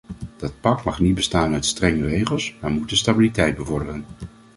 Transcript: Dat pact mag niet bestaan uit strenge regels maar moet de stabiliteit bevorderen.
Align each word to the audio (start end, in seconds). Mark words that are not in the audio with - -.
Dat 0.37 0.53
pact 0.61 0.83
mag 0.85 0.99
niet 0.99 1.15
bestaan 1.15 1.53
uit 1.53 1.65
strenge 1.65 2.05
regels 2.05 2.55
maar 2.61 2.71
moet 2.71 2.89
de 2.89 2.95
stabiliteit 2.95 3.55
bevorderen. 3.55 4.05